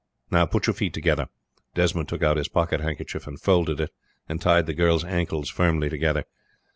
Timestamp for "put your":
0.47-0.73